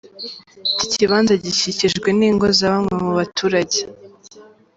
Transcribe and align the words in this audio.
Iki 0.83 0.87
kibanza 0.99 1.33
gikikijwe 1.43 2.09
n’ingo 2.17 2.45
za 2.57 2.67
bamwe 2.71 2.93
mu 3.03 3.11
baturage. 3.17 3.79